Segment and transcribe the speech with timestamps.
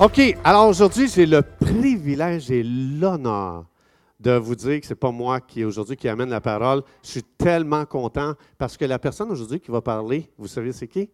[0.00, 3.64] OK, alors aujourd'hui, j'ai le privilège et l'honneur
[4.20, 6.82] de vous dire que ce n'est pas moi qui aujourd'hui qui amène la parole.
[7.02, 10.86] Je suis tellement content parce que la personne aujourd'hui qui va parler, vous savez c'est
[10.86, 11.10] qui?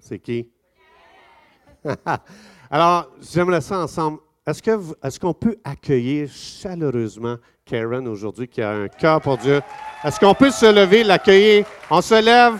[0.00, 0.48] C'est qui?
[2.70, 4.18] alors, j'aimerais ça ensemble.
[4.44, 9.60] Est-ce que est-ce qu'on peut accueillir chaleureusement Karen aujourd'hui qui a un cœur pour Dieu?
[10.02, 11.64] Est-ce qu'on peut se lever, l'accueillir?
[11.88, 12.58] On se lève.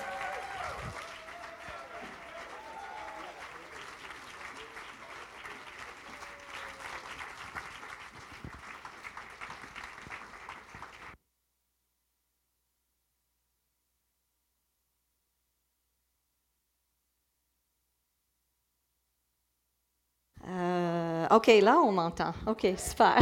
[21.41, 22.34] OK, là, on m'entend.
[22.46, 23.19] OK, super.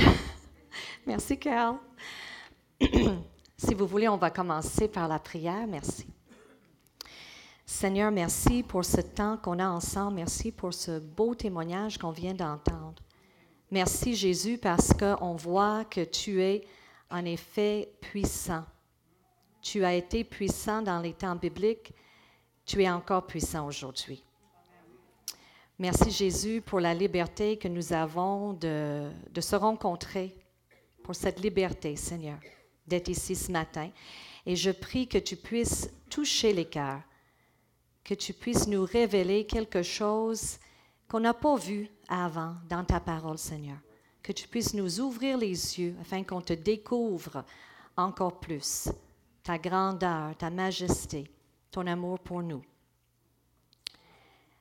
[1.06, 1.76] Merci, Carl.
[3.56, 5.68] si vous voulez, on va commencer par la prière.
[5.68, 6.04] Merci.
[7.64, 10.16] Seigneur, merci pour ce temps qu'on a ensemble.
[10.16, 13.00] Merci pour ce beau témoignage qu'on vient d'entendre.
[13.70, 16.66] Merci, Jésus, parce qu'on voit que tu es
[17.12, 18.64] en effet puissant.
[19.62, 21.94] Tu as été puissant dans les temps bibliques.
[22.66, 24.24] Tu es encore puissant aujourd'hui.
[25.80, 30.36] Merci Jésus pour la liberté que nous avons de, se rencontrer,
[31.04, 32.40] pour cette liberté, Seigneur,
[32.84, 33.88] d'être ici ce matin.
[34.44, 37.00] Et je prie que tu puisses toucher les cœurs,
[38.02, 40.58] que tu puisses nous révéler quelque chose
[41.06, 43.78] qu'on n'a pas vu avant dans ta parole, Seigneur.
[44.20, 47.44] Que tu puisses nous ouvrir les yeux afin qu'on te découvre
[47.96, 48.88] encore plus
[49.44, 51.30] ta grandeur, ta majesté,
[51.70, 52.64] ton amour pour nous.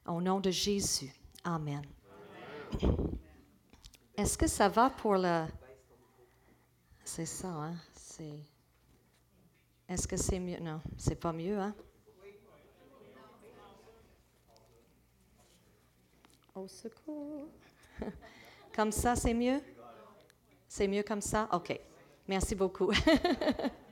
[0.08, 1.12] Au nom de Jésus.
[1.44, 1.82] Amen.
[4.16, 5.46] Est-ce que ça va pour le...
[7.04, 7.76] C'est ça, hein?
[7.94, 8.40] C'est...
[9.88, 10.60] Est-ce que c'est mieux?
[10.60, 11.76] Non, c'est pas mieux, hein?
[16.56, 17.48] Au secours.
[18.76, 19.62] Comme ça, c'est mieux?
[20.68, 21.48] C'est mieux comme ça?
[21.52, 21.80] OK.
[22.28, 22.92] Merci beaucoup.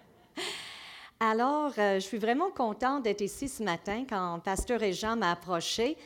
[1.28, 5.98] Alors, euh, je suis vraiment contente d'être ici ce matin quand Pasteur Jean m'a approché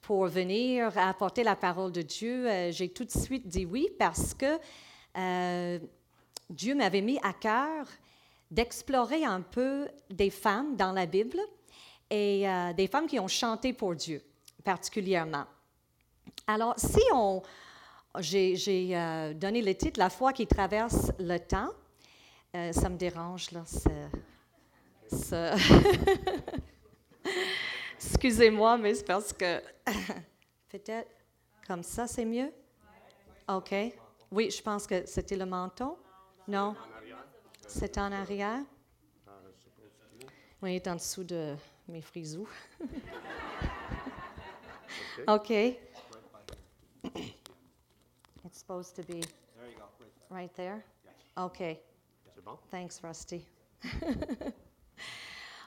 [0.00, 2.48] pour venir apporter la parole de Dieu.
[2.48, 4.56] Euh, J'ai tout de suite dit oui parce que
[5.16, 5.80] euh,
[6.48, 7.88] Dieu m'avait mis à cœur
[8.52, 11.40] d'explorer un peu des femmes dans la Bible
[12.08, 12.46] et
[12.76, 14.22] des femmes qui ont chanté pour Dieu
[14.64, 15.44] particulièrement.
[16.46, 17.42] Alors, si on...
[18.20, 18.54] J'ai
[19.34, 21.68] donné le titre La foi qui traverse le temps.
[22.54, 23.64] Ça me dérange, là.
[27.96, 29.60] Excusez-moi, mais c'est parce que
[30.68, 31.10] peut-être
[31.66, 32.52] comme ça, c'est mieux?
[33.48, 33.74] OK.
[34.30, 35.96] Oui, je pense que c'était le menton.
[36.46, 36.76] Non?
[37.66, 38.60] C'est en arrière?
[40.62, 41.54] Oui, il est en dessous de
[41.86, 42.48] mes frisous.
[45.28, 45.50] OK.
[48.44, 49.22] It's supposed to be
[50.30, 50.84] right there?
[51.36, 51.80] OK.
[52.70, 53.44] Thanks, Rusty.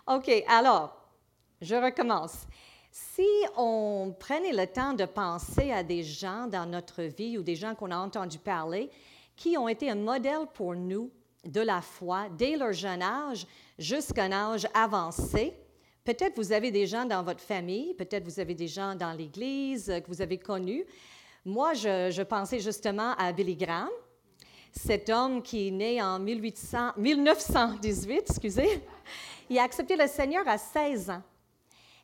[0.07, 0.97] OK, alors,
[1.61, 2.47] je recommence.
[2.91, 7.55] Si on prenait le temps de penser à des gens dans notre vie ou des
[7.55, 8.89] gens qu'on a entendu parler
[9.35, 11.09] qui ont été un modèle pour nous
[11.45, 13.47] de la foi dès leur jeune âge
[13.79, 15.53] jusqu'à un âge avancé,
[16.03, 19.87] peut-être vous avez des gens dans votre famille, peut-être vous avez des gens dans l'Église
[19.87, 20.85] que vous avez connus.
[21.45, 23.89] Moi, je, je pensais justement à Billy Graham,
[24.71, 28.83] cet homme qui est né en 1800, 1918, excusez.
[29.49, 31.21] Il a accepté le Seigneur à 16 ans.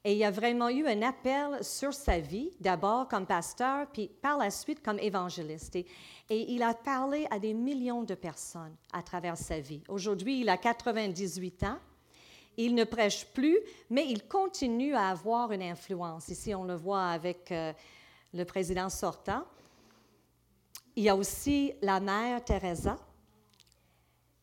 [0.03, 4.37] Et il a vraiment eu un appel sur sa vie, d'abord comme pasteur, puis par
[4.37, 5.75] la suite comme évangéliste.
[5.75, 5.85] Et,
[6.29, 9.83] et, il a parlé à des millions de personnes à travers sa vie.
[9.89, 11.79] Aujourd'hui, il a 98 ans.
[12.57, 13.59] Il ne prêche plus,
[13.89, 16.29] mais il continue à avoir une influence.
[16.29, 17.73] Ici, on le voit avec euh,
[18.33, 19.43] le président sortant.
[20.97, 22.97] Il y a aussi la mère Teresa.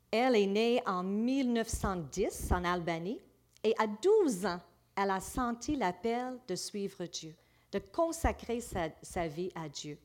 [0.09, 3.21] Elle est née en 1910 en Albanie
[3.65, 4.61] et à 12 ans,
[4.95, 7.35] elle a senti l'appel de suivre Dieu,
[7.73, 9.99] de consacrer sa, vie à Dieu.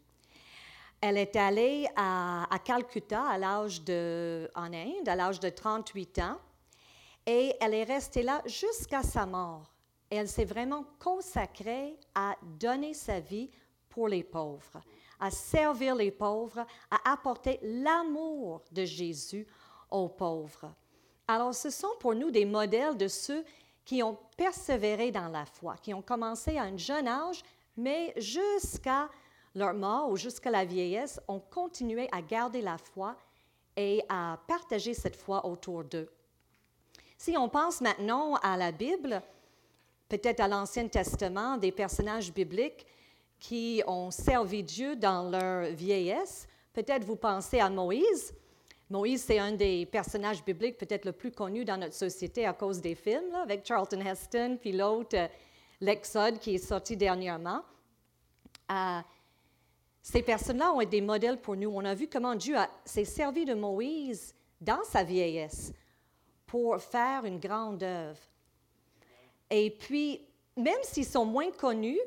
[1.00, 6.40] Elle est allée à, Calcutta à l'âge de, en Inde, à l'âge de 38 ans,
[7.28, 9.72] et elle est restée là jusqu'à sa mort.
[10.10, 13.52] Elle s'est vraiment consacrée à donner sa vie
[13.88, 14.82] pour les pauvres,
[15.20, 19.48] à servir les pauvres, à apporter l'amour de Jésus
[19.92, 20.74] aux pauvres.
[21.28, 23.44] Alors, ce sont pour nous des modèles de ceux
[23.86, 27.42] qui ont persévéré dans la foi, qui ont commencé à un jeune âge,
[27.76, 29.10] mais jusqu'à
[29.56, 33.16] leur mort ou jusqu'à la vieillesse, ont continué à garder la foi
[33.76, 36.10] et à partager cette foi autour d'eux.
[37.18, 39.22] Si on pense maintenant à la Bible,
[40.08, 42.86] peut-être à l'Ancien Testament, des personnages bibliques
[43.40, 48.34] qui ont servi Dieu dans leur vieillesse, peut-être vous pensez à Moïse.
[48.90, 52.82] Moïse, c'est un des personnages bibliques peut-être le plus connu dans notre société à cause
[52.82, 55.28] des films, avec Charlton Heston, puis l'autre, euh,
[55.80, 57.62] l'Exode, qui est sorti dernièrement.
[58.72, 59.00] Euh,
[60.02, 61.70] ces personnes-là ont été des modèles pour nous.
[61.70, 65.72] On a vu comment Dieu s'est servi de Moïse dans sa vieillesse
[66.48, 68.20] pour faire une grande œuvre.
[69.52, 70.26] Et puis,
[70.58, 72.00] même s'ils sont moins connus,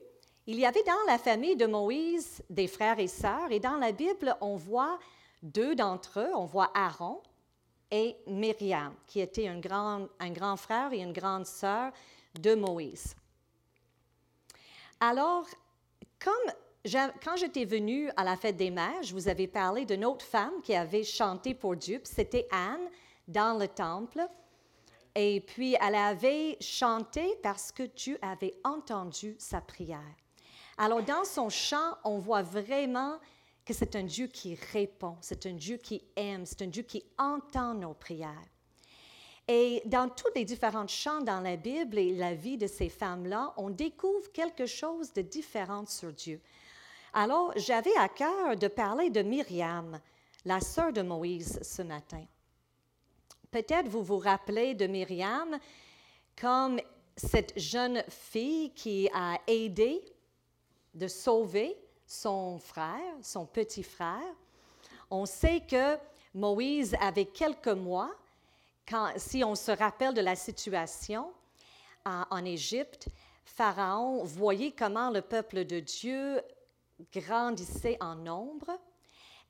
[0.46, 3.92] il y avait dans la famille de Moïse des frères et sœurs, et dans la
[3.92, 4.98] Bible, on voit
[5.42, 7.20] deux d'entre eux, on voit Aaron
[7.90, 11.92] et Myriam, qui étaient un grand, un grand frère et une grande sœur
[12.38, 13.14] de Moïse.
[14.98, 15.46] Alors,
[16.18, 16.52] comme
[17.22, 20.60] quand j'étais venue à la fête des mères, je vous avais parlé d'une autre femme
[20.62, 22.88] qui avait chanté pour Dieu, c'était Anne
[23.28, 24.26] dans le temple.
[25.14, 30.00] Et puis, elle avait chanté parce que Dieu avait entendu sa prière.
[30.78, 33.18] Alors, dans son chant, on voit vraiment
[33.64, 37.04] que c'est un Dieu qui répond, c'est un Dieu qui aime, c'est un Dieu qui
[37.18, 38.48] entend nos prières.
[39.48, 43.52] Et dans tous les différents chants dans la Bible et la vie de ces femmes-là,
[43.56, 46.40] on découvre quelque chose de différent sur Dieu.
[47.12, 50.00] Alors, j'avais à cœur de parler de Myriam,
[50.44, 52.24] la sœur de Moïse, ce matin.
[53.50, 55.58] Peut-être vous vous rappelez de Myriam
[56.40, 56.80] comme
[57.16, 60.02] cette jeune fille qui a aidé
[60.94, 64.34] de sauver son frère, son petit frère.
[65.10, 65.96] On sait que
[66.34, 68.10] Moïse avait quelques mois,
[68.88, 71.32] quand, si on se rappelle de la situation
[72.04, 73.08] en Égypte,
[73.44, 76.40] Pharaon voyait comment le peuple de Dieu
[77.12, 78.70] grandissait en nombre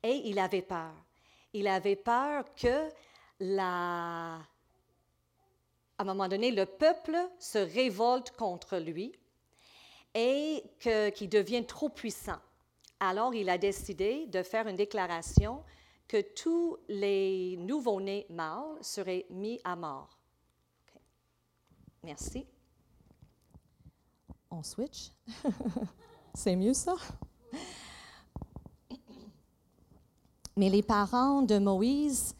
[0.03, 0.93] et il avait peur.
[1.53, 2.89] Il avait peur que
[3.39, 4.35] la...
[4.35, 4.41] à
[5.99, 9.13] un moment donné, le peuple se révolte contre lui
[10.13, 12.39] et qu'il devienne trop puissant.
[12.99, 15.63] Alors, il a décidé de faire une déclaration
[16.07, 20.17] que tous les nouveau-nés mâles seraient mis à mort.
[22.03, 22.45] Merci.
[24.51, 25.11] On switch.
[26.35, 26.95] C'est mieux ça?
[30.55, 32.35] Mais les parents de Moïse,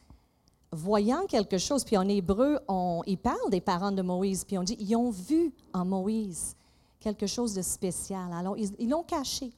[0.71, 4.63] voyant quelque chose, puis en hébreu, on, ils parlent des parents de Moïse, puis on
[4.63, 6.55] dit, ils ont vu en Moïse
[7.03, 8.31] quelque chose de spécial.
[8.33, 9.51] Alors, ils l'ont caché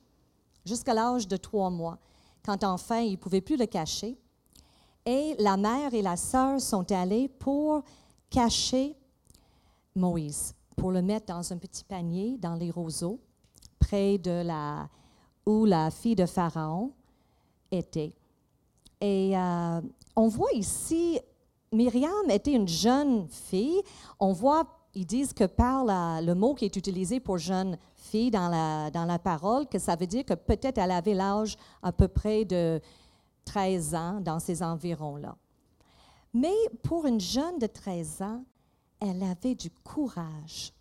[0.65, 1.99] jusqu'à l'âge de trois mois,
[2.43, 4.17] quand enfin, ils ne pouvaient plus le cacher.
[5.05, 7.83] Et la mère et la sœur sont allées pour
[8.29, 8.95] cacher
[9.95, 13.19] Moïse, pour le mettre dans un petit panier dans les roseaux,
[13.79, 14.89] près de la,
[15.45, 16.91] où la fille de Pharaon
[17.71, 18.13] était.
[18.99, 19.81] Et euh,
[20.15, 21.19] on voit ici,
[21.71, 23.81] Myriam était une jeune fille.
[24.19, 24.65] On voit,
[24.95, 29.05] ils disent que par le mot qui est utilisé pour jeune fille dans la, dans
[29.05, 32.81] la parole, que ça veut dire que peut-être elle avait l'âge à peu près de
[33.43, 35.35] 13 ans, dans ces environs-là.
[36.33, 38.43] Mais pour une jeune de 13 ans,
[38.99, 40.73] elle avait du courage.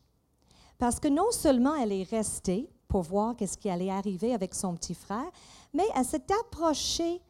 [0.79, 4.75] Parce que non seulement elle est restée pour voir qu'est-ce qui allait arriver avec son
[4.75, 5.31] petit frère,
[5.73, 7.21] mais elle s'est approchée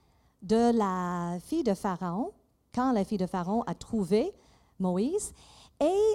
[0.43, 2.33] de la fille de Pharaon,
[2.75, 4.33] quand la fille de Pharaon a trouvé
[4.79, 5.33] Moïse,
[5.81, 6.15] et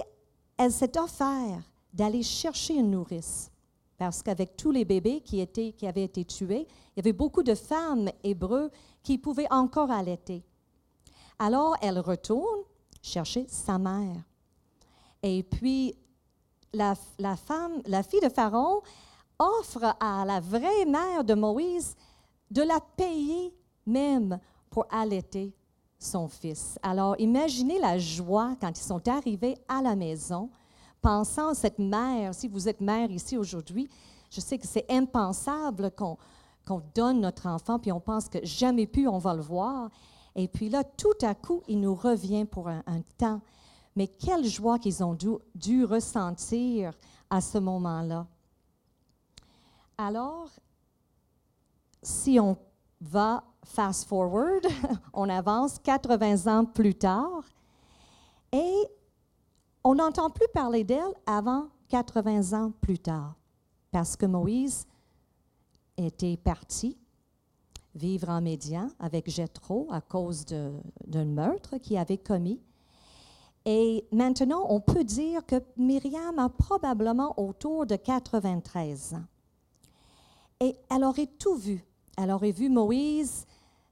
[0.60, 3.50] elle s'est offert d'aller chercher une nourrice.
[3.96, 7.42] Parce qu'avec tous les bébés qui, étaient, qui avaient été tués, il y avait beaucoup
[7.42, 8.70] de femmes hébreux
[9.02, 10.44] qui pouvaient encore allaiter.
[11.38, 12.60] Alors, elle retourne
[13.00, 14.22] chercher sa mère.
[15.22, 15.94] Et puis,
[16.74, 18.82] la, la, femme, la fille de Pharaon
[19.38, 21.96] offre à la vraie mère de Moïse
[22.50, 23.54] de la payer
[23.86, 24.38] même
[24.68, 25.54] pour allaiter
[26.00, 26.78] son fils.
[26.82, 30.50] Alors, imaginez la joie quand ils sont arrivés à la maison,
[31.00, 33.88] pensant à cette mère, si vous êtes mère ici aujourd'hui,
[34.30, 36.16] je sais que c'est impensable qu'on
[36.94, 39.90] donne notre enfant, puis on pense que jamais plus on va le voir.
[40.34, 42.82] Et puis là, tout à coup, il nous revient pour un,
[43.18, 43.40] temps.
[43.96, 46.92] Mais quelle joie qu'ils ont dû, dû ressentir
[47.28, 48.26] à ce moment-là.
[49.98, 50.48] Alors,
[52.02, 52.56] si on
[53.00, 54.66] va fast forward,
[55.14, 57.44] on avance 80 ans plus tard,
[58.52, 58.74] et
[59.84, 63.34] on n'entend plus parler d'elle avant 80 ans plus tard,
[63.90, 64.86] parce que Moïse
[65.96, 66.96] était parti
[67.94, 72.60] vivre en Médian avec Jéthro à cause d'un meurtre qu'il avait commis.
[73.64, 79.24] Et maintenant, on peut dire que Myriam a probablement autour de 93 ans.
[80.60, 81.84] Et elle aurait tout vu.
[82.22, 83.46] Elle aurait vu Moïse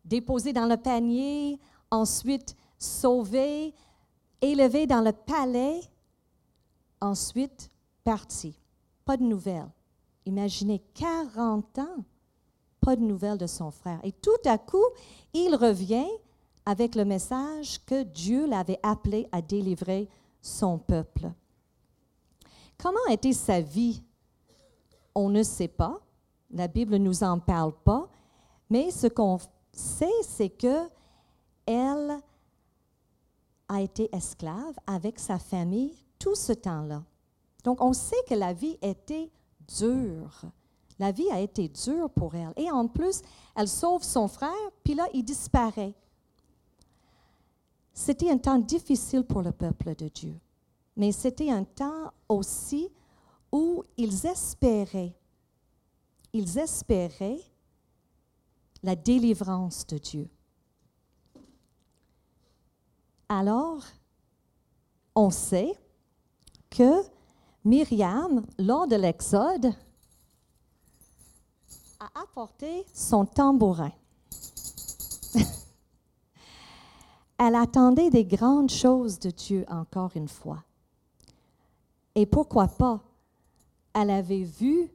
[0.04, 1.58] déposé dans le panier,
[1.90, 3.74] ensuite sauvé,
[4.42, 5.80] élevé dans le palais,
[7.00, 7.70] ensuite
[8.04, 8.58] parti.
[9.06, 9.70] Pas de nouvelles.
[10.26, 12.04] Imaginez 40 ans,
[12.80, 14.00] pas de nouvelles de son frère.
[14.02, 14.84] Et tout à coup,
[15.32, 16.08] il revient
[16.66, 20.06] avec le message que Dieu l'avait appelé à délivrer
[20.42, 21.30] son peuple.
[22.76, 24.02] Comment était sa vie?
[25.14, 25.98] On ne sait pas.
[26.50, 28.08] La Bible ne nous en parle pas.
[28.70, 29.38] Mais ce qu'on
[29.72, 30.88] sait, c'est que
[31.66, 32.18] elle
[33.68, 37.04] a été esclave avec sa famille tout ce temps-là.
[37.64, 39.30] Donc, on sait que la vie était
[39.78, 40.42] dure.
[40.98, 42.52] La vie a été dure pour elle.
[42.56, 43.20] Et en plus,
[43.54, 45.94] elle sauve son frère, puis là, il disparaît.
[47.92, 50.38] C'était un temps difficile pour le peuple de Dieu,
[50.96, 52.88] mais c'était un temps aussi
[53.50, 55.14] où ils espéraient,
[56.32, 57.40] ils espéraient
[58.82, 60.28] la délivrance de Dieu.
[63.28, 63.82] Alors,
[65.14, 65.72] on sait
[66.70, 67.02] que
[67.64, 69.74] Myriam, lors de l'Exode,
[72.00, 73.92] a apporté son tambourin.
[77.38, 80.62] Elle attendait des grandes choses de Dieu encore une fois.
[82.14, 83.00] Et pourquoi pas?
[83.92, 84.90] Elle avait vu,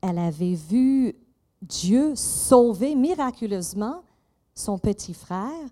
[0.00, 1.14] elle avait vu
[1.62, 4.02] Dieu sauver miraculeusement
[4.54, 5.68] son petit frère.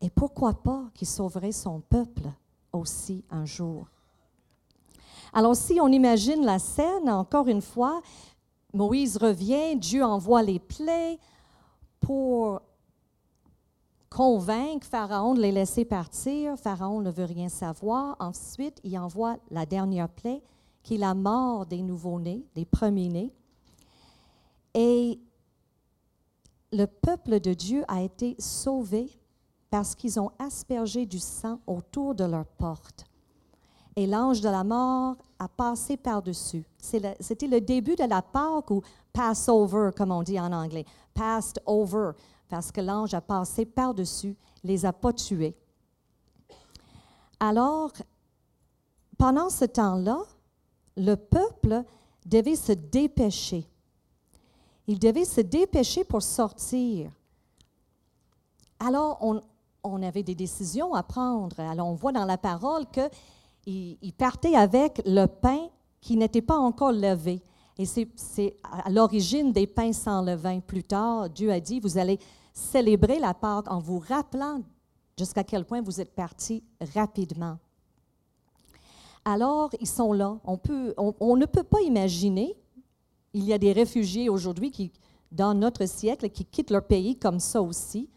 [0.00, 2.30] Et pourquoi pas qu'il sauverait son peuple
[2.72, 3.86] aussi un jour?
[5.32, 8.02] Alors si on imagine la scène, encore une fois,
[8.74, 11.18] Moïse revient, Dieu envoie les plaies
[12.00, 12.60] pour
[14.10, 16.58] convaincre Pharaon de les laisser partir.
[16.58, 18.16] Pharaon ne veut rien savoir.
[18.18, 20.42] Ensuite, il envoie la dernière plaie,
[20.82, 23.32] qui est la mort des nouveau-nés, des premiers-nés.
[24.74, 25.20] Et
[26.72, 29.10] le peuple de Dieu a été sauvé
[29.70, 33.04] parce qu'ils ont aspergé du sang autour de leur porte.
[33.96, 36.64] Et l'ange de la mort a passé par-dessus.
[36.78, 40.86] C'était le début de la Pâque ou Passover, comme on dit en anglais.
[41.12, 42.12] Passed over
[42.48, 45.56] parce que l'ange a passé par-dessus, les a pas tués.
[47.40, 47.90] Alors,
[49.18, 50.22] pendant ce temps-là,
[50.96, 51.82] le peuple
[52.26, 53.66] devait se dépêcher.
[54.92, 57.10] Il devait se dépêcher pour sortir.
[58.78, 59.40] Alors,
[59.82, 61.58] on, avait des décisions à prendre.
[61.60, 62.84] Alors, on voit dans la parole
[63.64, 67.40] qu'il partait avec le pain qui n'était pas encore levé.
[67.78, 70.60] Et c'est à l'origine des pains sans levain.
[70.60, 72.18] Plus tard, Dieu a dit, vous allez
[72.52, 74.60] célébrer la Pâque en vous rappelant
[75.16, 76.62] jusqu'à quel point vous êtes partis
[76.94, 77.56] rapidement.
[79.24, 80.36] Alors, ils sont là.
[80.44, 82.54] On, ne peut pas imaginer,
[83.34, 84.92] il y a des réfugiés aujourd'hui qui,
[85.30, 88.08] dans notre siècle, qui quittent leur pays comme ça aussi,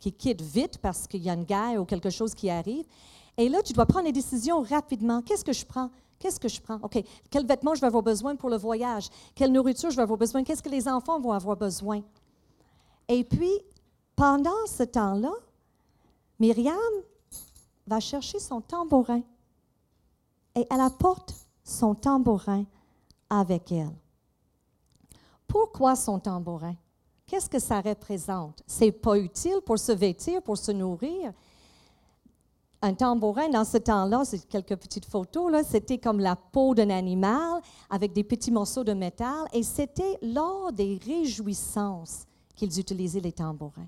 [0.00, 2.84] qui quittent vite parce qu'il y a une guerre ou quelque chose qui arrive.
[3.36, 5.22] Et là, tu dois prendre des décisions rapidement.
[5.22, 5.90] Qu'est-ce que je prends?
[6.18, 6.78] Qu'est-ce que je prends?
[6.82, 7.02] OK.
[7.30, 9.08] Quels vêtements je vais avoir besoin pour le voyage?
[9.34, 10.42] Quelle nourriture je vais avoir besoin?
[10.44, 12.02] Qu'est-ce que les enfants vont avoir besoin?
[13.08, 13.52] Et puis,
[14.16, 15.32] pendant ce temps-là,
[16.38, 16.76] Myriam
[17.86, 19.22] va chercher son tambourin
[20.54, 22.64] et elle apporte son tambourin
[23.28, 23.92] avec elle.
[25.54, 26.74] Pourquoi son tambourin?
[27.28, 28.60] Qu'est-ce que ça représente?
[28.66, 31.32] C'est pas utile pour se vêtir, pour se nourrir?
[32.82, 36.90] Un tambourin, dans ce temps-là, c'est quelques petites photos, là, c'était comme la peau d'un
[36.90, 42.24] animal avec des petits morceaux de métal et c'était lors des réjouissances
[42.56, 43.86] qu'ils utilisaient les tambourins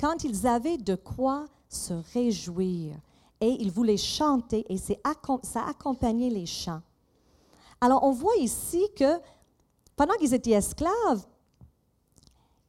[0.00, 2.96] quand ils avaient de quoi se réjouir
[3.40, 6.82] et ils voulaient chanter et ça accompagnait les chants.
[7.80, 9.20] Alors on voit ici que
[9.96, 11.26] pendant qu'ils étaient esclaves,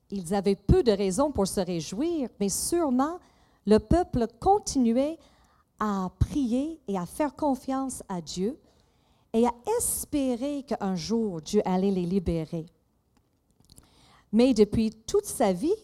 [0.09, 3.19] ils avaient peu de raisons pour se réjouir, mais sûrement
[3.65, 5.17] le peuple continuait
[5.79, 8.59] à prier et à faire confiance à Dieu
[9.33, 12.65] et à espérer qu'un jour Dieu allait les libérer.
[14.31, 15.75] Mais depuis toute sa vie,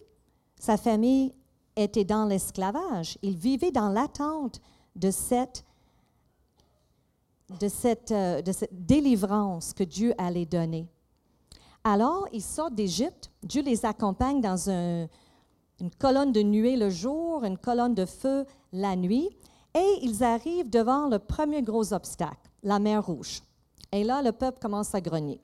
[0.60, 1.34] sa famille
[1.76, 3.18] était dans l'esclavage.
[3.22, 4.60] Il vivait dans l'attente
[4.96, 5.64] de cette,
[8.12, 10.88] euh, de cette délivrance que Dieu allait donner.
[11.84, 13.32] Alors, ils sortent d'Égypte.
[13.44, 18.96] Dieu les accompagne dans une colonne de nuée le jour, une colonne de feu la
[18.96, 19.30] nuit.
[19.76, 23.42] Et ils arrivent devant le premier gros obstacle, la mer Rouge.
[23.92, 25.42] Et là, le peuple commence à grogner.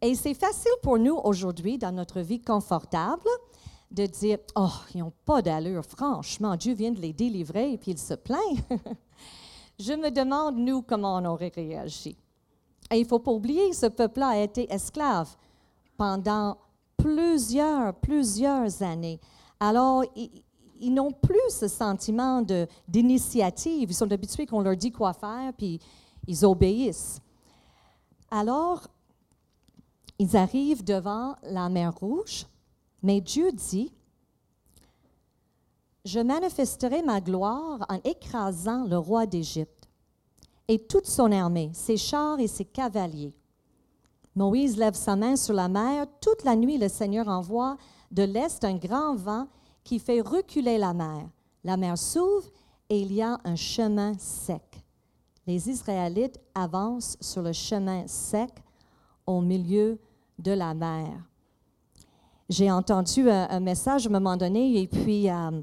[0.00, 3.28] Et c'est facile pour nous aujourd'hui, dans notre vie confortable,
[3.90, 7.92] de dire Oh, ils n'ont pas d'allure, franchement, Dieu vient de les délivrer et puis
[7.92, 8.62] ils se plaignent.
[9.78, 12.16] Je me demande, nous, comment on aurait réagi.
[12.92, 15.34] Et il ne faut pas oublier, ce peuple-là a été esclave
[15.96, 16.58] pendant
[16.96, 19.18] plusieurs, plusieurs années.
[19.58, 22.44] Alors, ils, n'ont plus ce sentiment
[22.86, 23.90] d'initiative.
[23.90, 25.80] Ils sont habitués qu'on leur dit quoi faire, puis
[26.26, 27.20] ils obéissent.
[28.30, 28.86] Alors,
[30.18, 32.46] ils arrivent devant la mer Rouge,
[33.02, 33.92] mais Dieu dit,
[36.04, 39.81] je manifesterai ma gloire en écrasant le roi d'Égypte
[40.68, 43.34] et toute son armée, ses chars et ses cavaliers.
[44.34, 46.06] Moïse lève sa main sur la mer.
[46.20, 47.76] Toute la nuit, le Seigneur envoie
[48.10, 49.46] de l'est un grand vent
[49.84, 51.28] qui fait reculer la mer.
[51.64, 52.48] La mer s'ouvre
[52.88, 54.62] et il y a un chemin sec.
[55.46, 58.50] Les Israélites avancent sur le chemin sec
[59.26, 59.98] au milieu
[60.38, 61.08] de la mer.
[62.48, 65.62] J'ai entendu un, message à un moment donné et puis euh,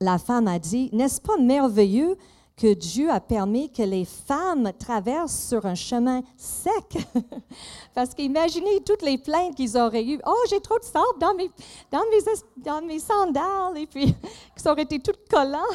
[0.00, 2.16] la femme a dit, n'est-ce pas merveilleux
[2.60, 6.98] que Dieu a permis que les femmes traversent sur un chemin sec.
[7.94, 10.20] Parce qu'imaginez toutes les plaintes qu'ils auraient eues.
[10.26, 11.50] Oh, j'ai trop de sable dans mes,
[11.90, 14.12] dans mes, dans mes sandales, et puis
[14.54, 15.70] que ça aurait été tout collant.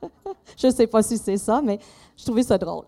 [0.56, 1.78] je ne sais pas si c'est ça, mais
[2.16, 2.86] je trouvais ça drôle.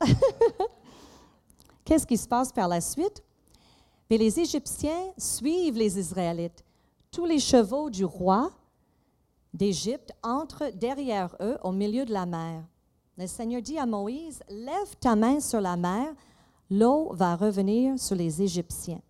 [1.84, 3.22] Qu'est-ce qui se passe par la suite?
[4.08, 6.64] Mais les Égyptiens suivent les Israélites.
[7.10, 8.50] Tous les chevaux du roi
[9.52, 12.64] d'Égypte entrent derrière eux au milieu de la mer.
[13.18, 16.14] Le Seigneur dit à Moïse, lève ta main sur la mer,
[16.70, 19.00] l'eau va revenir sur les Égyptiens.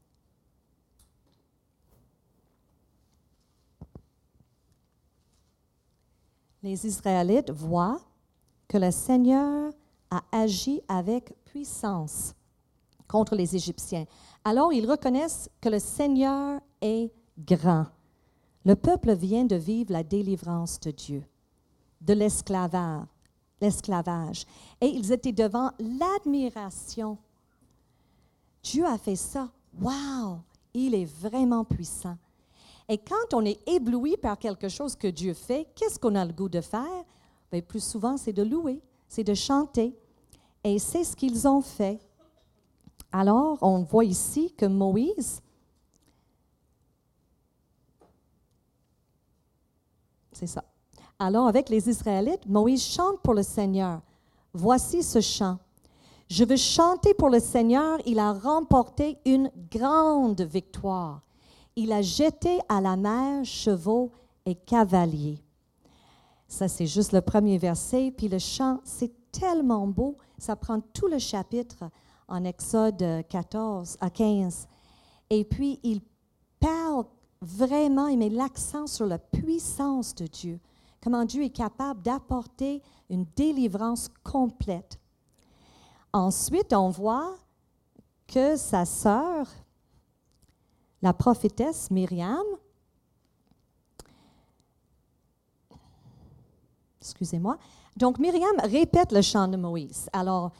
[6.62, 8.00] Les Israélites voient
[8.68, 9.72] que le Seigneur
[10.10, 12.34] a agi avec puissance
[13.08, 14.04] contre les Égyptiens.
[14.44, 17.86] Alors ils reconnaissent que le Seigneur est grand.
[18.64, 21.25] Le peuple vient de vivre la délivrance de Dieu,
[22.00, 23.06] de l'esclavage,
[23.60, 24.45] l'esclavage.
[24.80, 27.19] Et ils étaient devant l'admiration.
[28.62, 29.49] Dieu a fait ça.
[29.80, 30.40] Wow!
[30.75, 32.16] Il est vraiment puissant.
[32.88, 36.32] Et quand on est ébloui par quelque chose que Dieu fait, qu'est-ce qu'on a le
[36.32, 37.04] goût de faire?
[37.50, 39.97] Bien, plus souvent, c'est de louer, c'est de chanter.
[40.62, 42.00] Et c'est ce qu'ils ont fait.
[43.12, 45.40] Alors, on voit ici que Moïse,
[50.32, 50.64] c'est ça.
[51.18, 54.02] Alors, avec les Israélites, Moïse chante pour le Seigneur.
[54.52, 55.58] Voici ce chant.
[56.28, 57.98] Je veux chanter pour le Seigneur.
[58.04, 61.22] Il a remporté une grande victoire.
[61.74, 64.12] Il a jeté à la mer chevaux
[64.44, 65.38] et cavaliers.
[66.48, 68.12] Ça, c'est juste le premier verset.
[68.14, 70.16] Puis le chant, c'est tellement beau.
[70.36, 71.84] Ça prend tout le chapitre
[72.28, 74.68] en Exode 14 à 15.
[75.30, 76.02] Et puis, il
[76.60, 77.06] parle
[77.40, 80.60] vraiment, il met l'accent sur la puissance de Dieu
[81.02, 84.99] comment Dieu est capable d'apporter une délivrance complète.
[86.13, 87.35] Ensuite, on voit
[88.26, 89.49] que sa sœur,
[91.02, 92.45] la prophétesse Myriam,
[97.00, 97.59] excusez-moi,
[97.97, 100.09] donc Myriam répète le chant de Moïse.
[100.13, 100.52] Alors,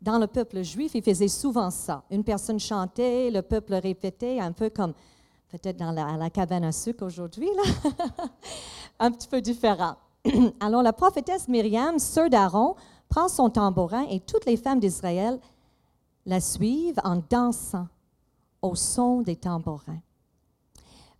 [0.00, 2.04] dans le peuple juif, il faisait souvent ça.
[2.10, 4.94] Une personne chantait, le peuple répétait, un peu comme
[5.52, 7.90] peut-être dans la, la cabane à sucre aujourd'hui, là.
[8.98, 9.96] un petit peu différent.
[10.60, 12.74] Alors la prophétesse Myriam, sœur d'Aaron,
[13.08, 15.38] prend son tambourin et toutes les femmes d'Israël
[16.24, 17.86] la suivent en dansant
[18.62, 20.00] au son des tambourins.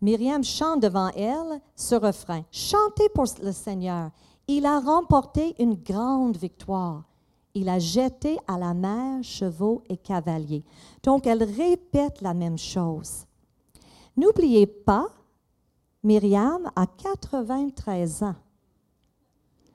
[0.01, 2.43] Myriam chante devant elle ce refrain.
[2.51, 4.11] Chantez pour le Seigneur.
[4.49, 7.05] Il a remporté une grande victoire.
[7.55, 10.65] Il a jeté à la mer chevaux et cavaliers.
[11.03, 13.27] Donc, elle répète la même chose.
[14.17, 15.09] N'oubliez pas
[16.03, 18.35] Myriam a 93 ans.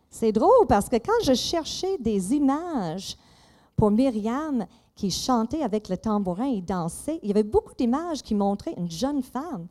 [0.09, 3.17] C'est drôle parce que quand je cherchais des images
[3.75, 8.35] pour Myriam qui chantait avec le tambourin et dansait, il y avait beaucoup d'images qui
[8.35, 9.67] montraient une jeune femme.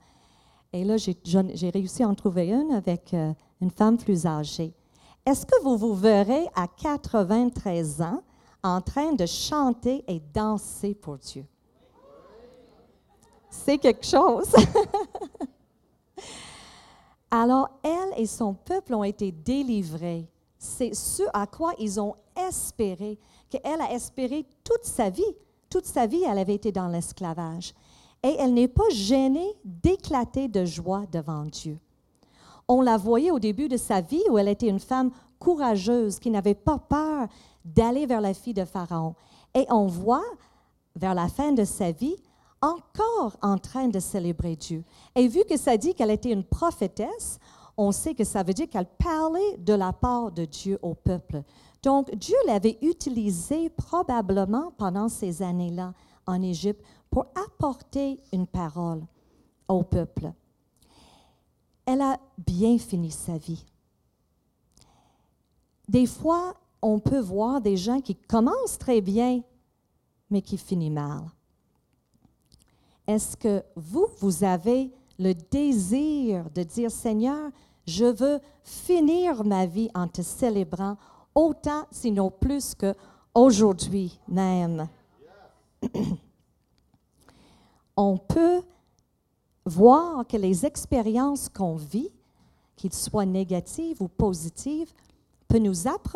[0.73, 4.75] Et là, j'ai réussi à en trouver une avec euh, une femme plus âgée.
[5.25, 8.23] Est-ce que vous vous verrez à 93 ans
[8.63, 11.45] en train de chanter et danser pour Dieu?
[13.65, 14.53] C'est quelque chose.
[17.31, 20.29] Alors, elle et son peuple ont été délivrés.
[20.59, 22.15] C'est ce à quoi ils ont
[22.49, 23.19] espéré,
[23.51, 25.23] qu'elle a espéré toute sa vie.
[25.69, 27.75] Toute sa vie, elle avait été dans l'esclavage.
[28.23, 31.79] Et elle n'est pas gênée d'éclater de joie devant Dieu.
[32.69, 36.31] On la voyait au début de sa vie où elle était une femme courageuse qui
[36.31, 37.29] n'avait pas peur
[37.65, 39.15] d'aller vers la fille de Pharaon.
[39.55, 40.25] Et on voit,
[40.95, 42.17] vers la fin de sa vie,
[42.61, 44.85] encore en train de célébrer Dieu.
[45.15, 47.39] Et vu que ça dit qu'elle était une prophétesse,
[47.77, 51.43] on sait que ça veut dire qu'elle parlait de la part de Dieu au peuple.
[51.83, 55.93] Donc, Dieu l'avait utilisée probablement pendant ces années-là
[56.27, 59.03] en Égypte pour apporter une parole
[59.69, 60.33] au peuple.
[61.85, 63.65] Elle a bien fini sa vie.
[65.89, 69.43] Des fois, on peut voir des gens qui commencent très bien,
[70.31, 71.23] mais qui finissent mal.
[73.07, 77.51] Est-ce que vous, vous avez le désir de dire, Seigneur,
[77.87, 80.97] je veux finir ma vie en te célébrant
[81.35, 82.95] autant, sinon plus que
[83.35, 84.89] aujourd'hui même?
[87.97, 88.63] On peut
[89.65, 92.11] voir que les expériences qu'on vit,
[92.77, 94.93] qu'ils soient négatives ou positives,
[95.49, 95.75] peut nous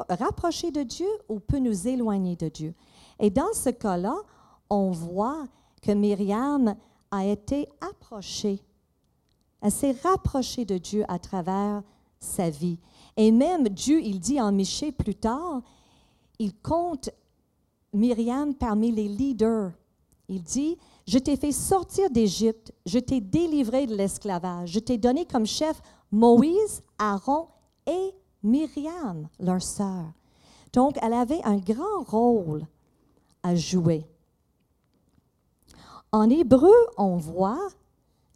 [0.08, 2.74] rapprocher de Dieu ou peut nous éloigner de Dieu.
[3.18, 4.16] Et dans ce cas-là,
[4.68, 5.46] on voit
[5.82, 6.74] que Myriam
[7.10, 8.60] a été approchée.
[9.60, 11.82] Elle s'est rapprochée de Dieu à travers
[12.18, 12.78] sa vie.
[13.16, 15.62] Et même Dieu, il dit en Michée plus tard,
[16.38, 17.10] il compte
[17.92, 19.72] Myriam parmi les leaders.
[20.28, 25.26] Il dit, je t'ai fait sortir d'Égypte, je t'ai délivré de l'esclavage, je t'ai donné
[25.26, 27.48] comme chef Moïse, Aaron
[27.86, 30.04] et Myriam, leur sœur.
[30.72, 32.64] Donc, elle avait un grand rôle
[33.42, 34.06] à jouer.
[36.12, 37.68] En hébreu, on voit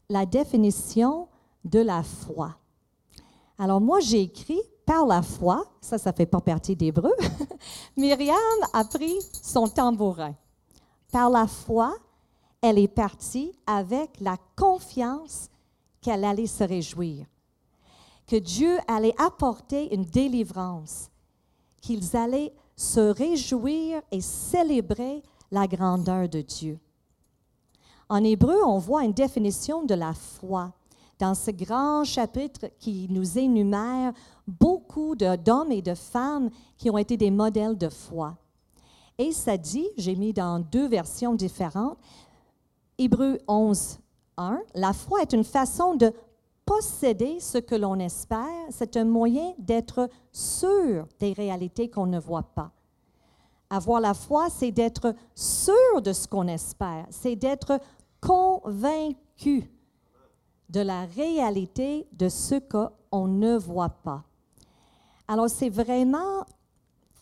[0.09, 1.29] la définition
[1.65, 2.57] de la foi.
[3.59, 7.13] Alors moi, j'ai écrit par la foi, ça, ça fait pas partie d'hébreu.
[7.97, 8.37] Myriam
[8.73, 10.35] a pris son tambourin.
[11.11, 11.97] Par la foi,
[12.61, 15.49] elle est partie avec la confiance
[16.01, 17.27] qu'elle allait se réjouir,
[18.27, 21.09] que Dieu allait apporter une délivrance,
[21.81, 26.79] qu'ils allaient se réjouir et célébrer la grandeur de Dieu.
[28.09, 30.73] En hébreu, on voit une définition de la foi
[31.19, 34.13] dans ce grand chapitre qui nous énumère
[34.47, 38.37] beaucoup d'hommes et de femmes qui ont été des modèles de foi.
[39.17, 41.99] Et ça dit, j'ai mis dans deux versions différentes,
[42.99, 43.99] Hébreu 11,
[44.37, 46.13] 1, la foi est une façon de
[46.65, 52.55] posséder ce que l'on espère, c'est un moyen d'être sûr des réalités qu'on ne voit
[52.55, 52.71] pas.
[53.71, 57.81] Avoir la foi, c'est d'être sûr de ce qu'on espère, c'est d'être
[58.21, 59.71] convaincu
[60.69, 64.25] de la réalité de ce qu'on ne voit pas.
[65.29, 66.45] Alors, c'est vraiment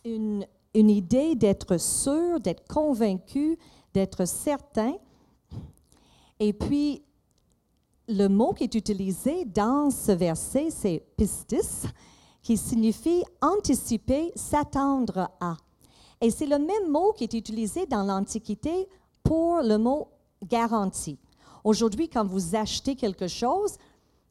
[0.03, 3.57] une, une idée d'être sûr, d'être convaincu,
[3.93, 4.95] d'être certain.
[6.39, 7.03] Et puis,
[8.07, 11.85] le mot qui est utilisé dans ce verset, c'est pistis,
[12.41, 15.55] qui signifie anticiper, s'attendre à.
[16.23, 18.87] Et c'est le même mot qui est utilisé dans l'Antiquité
[19.23, 20.07] pour le mot
[20.49, 21.19] garantie.
[21.65, 23.75] Aujourd'hui, quand vous achetez quelque chose,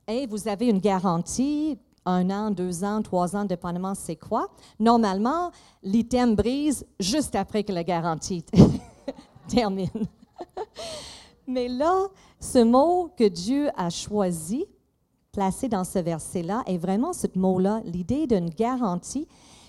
[0.09, 4.49] et vous avez une garantie, un an, deux ans, trois ans, dépendamment c'est quoi,
[4.81, 5.51] normalement,
[5.83, 8.43] l'item brise juste après que la garantie
[9.49, 9.91] termine.
[11.47, 12.09] Mais là,
[12.41, 14.65] ce mot que Dieu a choisi,
[15.31, 19.29] placé dans ce verset-là, est vraiment ce mot-là, l'idée d'une garantie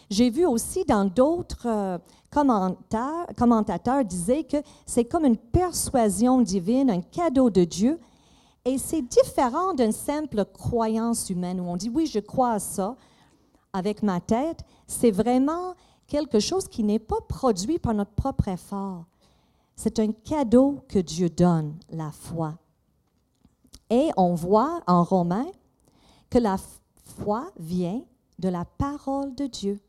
[0.09, 1.97] j'ai vu aussi dans d'autres euh,
[2.29, 7.99] commentaires, commentateurs disaient que c'est comme une persuasion divine, un cadeau de Dieu.
[8.65, 12.95] Et c'est différent d'une simple croyance humaine où on dit oui, je crois à ça
[13.73, 14.63] avec ma tête.
[14.87, 15.75] C'est vraiment
[16.07, 19.05] quelque chose qui n'est pas produit par notre propre effort.
[19.75, 22.55] C'est un cadeau que Dieu donne, la foi.
[23.89, 25.51] Et on voit en Romains
[26.29, 26.57] que la
[27.17, 28.01] foi vient
[28.39, 29.79] de la parole de Dieu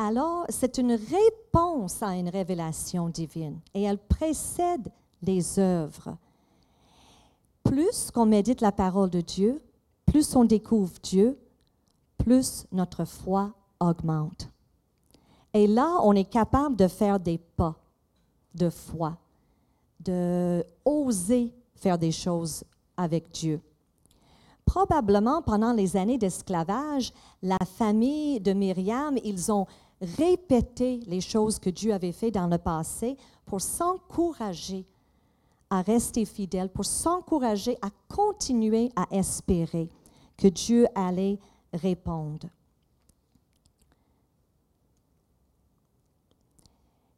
[0.00, 4.90] alors c'est une réponse à une révélation divine et elle précède
[5.22, 6.16] les œuvres.
[7.62, 9.62] Plus qu'on médite la parole de Dieu,
[10.06, 11.38] plus on découvre Dieu,
[12.16, 14.48] plus notre foi augmente.
[15.52, 17.76] Et là, on est capable de faire des pas
[18.54, 19.18] de foi,
[20.00, 22.64] de oser faire des choses
[22.96, 23.60] avec Dieu.
[24.64, 29.66] Probablement pendant les années d'esclavage, la famille de Myriam, ils ont
[30.00, 34.86] répéter les choses que Dieu avait faites dans le passé pour s'encourager
[35.68, 39.88] à rester fidèle, pour s'encourager à continuer à espérer
[40.36, 41.38] que Dieu allait
[41.72, 42.48] répondre.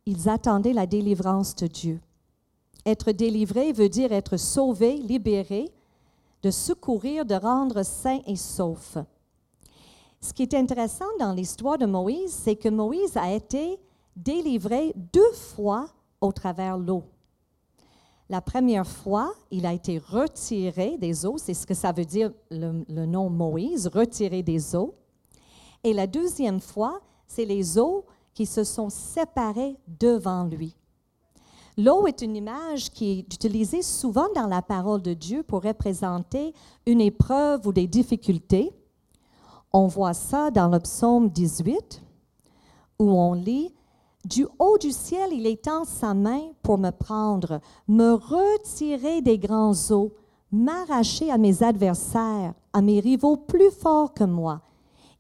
[0.05, 2.01] Ils attendaient la délivrance de Dieu.
[2.85, 5.73] Être délivré veut dire être sauvé, libéré,
[6.43, 8.99] de secourir, de rendre sain et sauf.
[10.23, 13.81] Ce qui est intéressant dans l'histoire de Moïse, c'est que Moïse a été
[14.15, 15.89] délivré deux fois
[16.21, 17.03] au travers l'eau.
[18.31, 22.33] La première fois, il a été retiré des eaux, c'est ce que ça veut dire
[22.53, 24.95] le, le nom Moïse, retiré des eaux.
[25.83, 30.77] Et la deuxième fois, c'est les eaux qui se sont séparées devant lui.
[31.77, 36.55] L'eau est une image qui est utilisée souvent dans la parole de Dieu pour représenter
[36.87, 38.73] une épreuve ou des difficultés.
[39.75, 42.03] On voit ça dans le psaume 18,
[42.99, 43.73] où on lit
[44.27, 49.73] Du haut du ciel, il étend sa main pour me prendre, me retirer des grands
[49.91, 50.13] eaux,
[50.51, 54.61] m'arracher à mes adversaires, à mes rivaux plus forts que moi.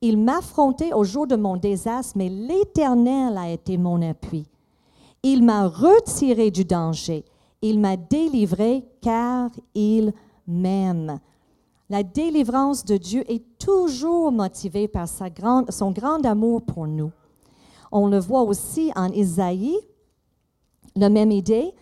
[0.02, 4.46] Il m'affrontait au jour de mon désastre, mais l'Éternel a été mon appui.
[5.22, 7.24] Il m'a retiré du danger.
[7.62, 10.12] Il m'a délivré car il
[10.46, 11.20] m'aime.
[11.92, 17.12] La délivrance de Dieu est toujours motivée par son grand amour pour nous.
[17.90, 19.76] On le voit aussi en Isaïe,
[20.96, 21.74] la même idée.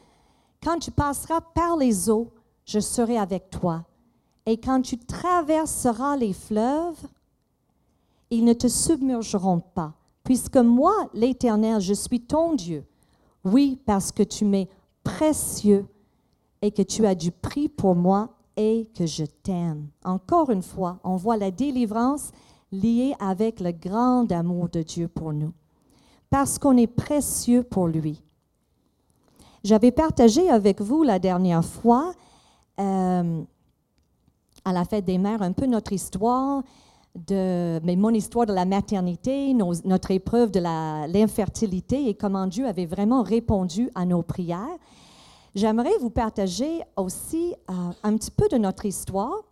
[0.64, 2.26] Quand tu passeras par les eaux,
[2.64, 3.84] je serai avec toi.
[4.46, 7.06] Et quand tu traverseras les fleuves,
[8.30, 9.92] ils ne te submergeront pas,
[10.24, 12.84] puisque moi, l'Éternel, je suis ton Dieu.
[13.44, 14.68] Oui, parce que tu m'es
[15.04, 15.86] précieux
[16.62, 19.88] et que tu as du prix pour moi et que je t'aime.
[20.04, 22.32] Encore une fois, on voit la délivrance
[22.72, 25.52] liée avec le grand amour de Dieu pour nous
[26.30, 28.22] parce qu'on est précieux pour lui.
[29.64, 32.14] J'avais partagé avec vous la dernière fois,
[32.78, 33.42] euh,
[34.64, 36.62] à la fête des mères, un peu notre histoire,
[37.14, 42.86] de, mais mon histoire de la maternité, notre épreuve de l'infertilité et comment Dieu avait
[42.86, 44.78] vraiment répondu à nos prières.
[45.54, 49.42] J'aimerais vous partager aussi euh, un petit peu de notre histoire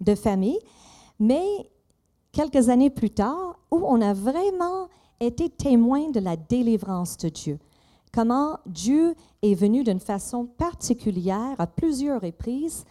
[0.00, 0.58] de famille,
[1.18, 1.46] mais
[2.32, 4.88] quelques années plus tard, où on a vraiment
[5.20, 7.58] été témoin de la délivrance de Dieu.
[8.12, 12.84] Comment Dieu est venu d'une façon particulière à plusieurs reprises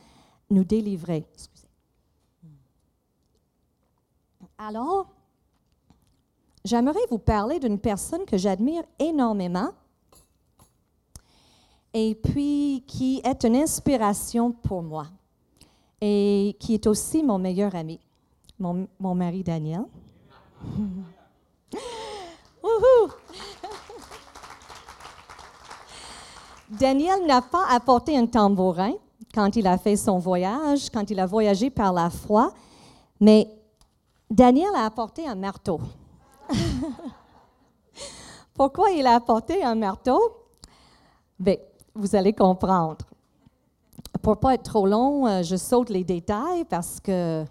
[0.49, 1.25] nous délivrer.
[4.57, 5.07] Alors,
[6.63, 9.71] j'aimerais vous parler d'une personne que j'admire énormément
[11.97, 15.07] et puis qui est une inspiration pour moi
[16.01, 18.01] et qui est aussi mon meilleur ami,
[18.59, 19.85] mon, mon mari Daniel.
[26.69, 28.95] Daniel n'a pas apporté un tambourin
[29.33, 32.51] quand il a fait son voyage, quand il a voyagé par la foi,
[33.21, 33.47] mais
[34.29, 35.79] Daniel a apporté un marteau.
[38.53, 40.19] Pourquoi il a apporté un marteau?
[41.39, 41.55] Bien,
[41.95, 43.05] vous allez comprendre.
[44.21, 47.47] Pour ne pas être trop long, euh, je saute les détails parce qu'il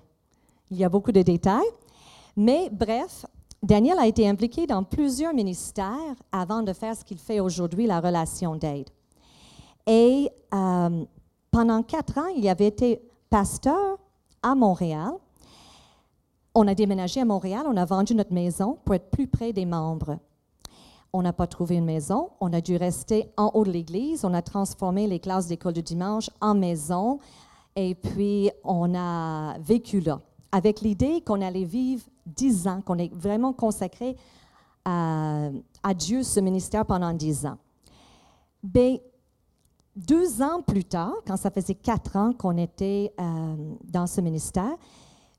[0.71, 1.63] y a beaucoup de détails.
[2.37, 3.27] Mais bref,
[3.63, 8.01] Daniel a été impliqué dans plusieurs ministères avant de faire ce qu'il fait aujourd'hui, la
[8.01, 8.91] relation d'aide.
[9.87, 11.05] Et euh,
[11.51, 13.99] pendant quatre ans, il avait été pasteur
[14.43, 15.13] à Montréal.
[16.55, 19.67] On a déménagé à Montréal, on a vendu notre maison pour être plus près des
[19.67, 20.19] membres.
[21.17, 24.35] On n'a pas trouvé une maison, on a dû rester en haut de l'église, on
[24.35, 27.21] a transformé les classes d'école du dimanche en maison.
[27.77, 30.21] Et puis on a vécu là.
[30.51, 34.17] Avec l'idée qu'on allait vivre dix ans, qu'on est vraiment consacré
[34.85, 35.51] à,
[35.97, 37.59] Dieu, ce ministère, pendant dix ans.
[38.65, 38.97] Bien,
[39.95, 44.75] deux ans plus tard, quand ça faisait quatre ans qu'on était euh, dans ce ministère,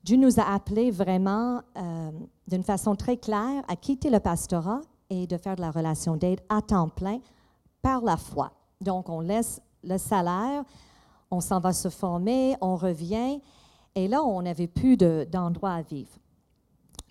[0.02, 2.10] Dieu nous a appelés vraiment euh,
[2.48, 6.40] d'une façon très claire à quitter le pastorat et de faire de la relation d'aide
[6.48, 7.20] à temps plein
[7.82, 8.52] par la foi.
[8.80, 10.64] Donc, on laisse le salaire,
[11.30, 13.40] on s'en va se former, on revient,
[13.94, 16.10] et là, on n'avait plus d'endroit à vivre.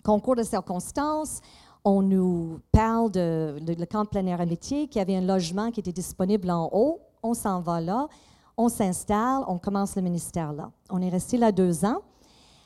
[0.04, 1.40] Concours de circonstances,
[1.84, 5.80] on nous parle de, le camp plein air amitié, qu'il y avait un logement qui
[5.80, 7.00] était disponible en haut.
[7.22, 8.08] On s'en va là,
[8.56, 10.70] on s'installe, on commence le ministère là.
[10.90, 12.02] On est resté là deux ans.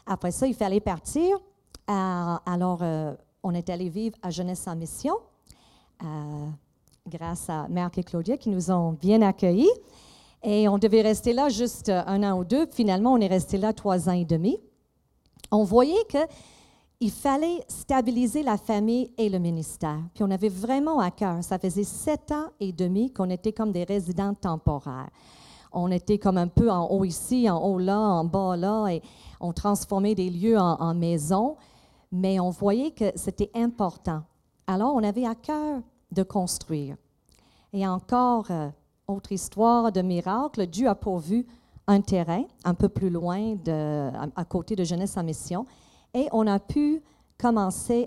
[0.07, 1.38] Après ça, il fallait partir.
[1.87, 5.14] Alors, euh, on est allé vivre à Jeunesse en Mission,
[6.03, 6.46] euh,
[7.09, 9.70] grâce à Marc et Claudia qui nous ont bien accueillis.
[10.42, 12.66] Et on devait rester là juste un an ou deux.
[12.70, 14.59] Finalement, on est resté là trois ans et demi.
[15.50, 19.98] On voyait qu'il fallait stabiliser la famille et le ministère.
[20.14, 21.42] Puis on avait vraiment à cœur.
[21.44, 25.11] Ça faisait sept ans et demi qu'on était comme des résidents temporaires.
[25.72, 29.03] On était comme un peu en haut ici, en haut là, en bas là, et
[29.40, 31.57] on transformait des lieux en, en maisons.
[32.12, 34.23] Mais on voyait que c'était important.
[34.66, 36.96] Alors, on avait à cœur de construire.
[37.73, 38.68] Et encore, euh,
[39.07, 41.46] autre histoire de miracle, Dieu a pourvu
[41.87, 43.57] un terrain un peu plus loin,
[44.37, 45.66] à, côté de Jeunesse en Mission,
[46.14, 47.03] et on a pu
[47.38, 48.07] commencer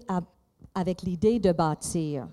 [0.73, 2.27] avec l'idée de bâtir.